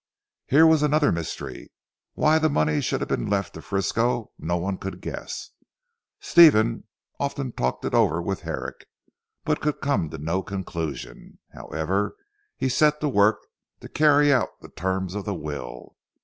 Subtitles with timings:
[0.47, 1.71] Here was another mystery.
[2.15, 5.51] Why the money should have been left to Frisco no one could guess.
[6.19, 6.85] Stephen
[7.19, 8.87] often talked it over with Herrick,
[9.45, 11.37] but could come to no conclusion.
[11.53, 12.15] However
[12.57, 13.45] he set to work
[13.81, 15.95] to carry out the terms of the will.